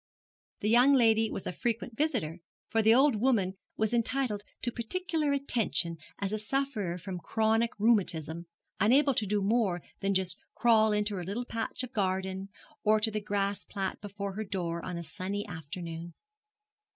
[0.61, 5.31] The young lady was a frequent visitor, for the old woman was entitled to particular
[5.31, 8.47] attention as a sufferer from chronic rheumatism,
[8.79, 12.49] unable to do more than just crawl into her little patch of garden,
[12.83, 16.15] or to the grass plat before her door on a sunny afternoon.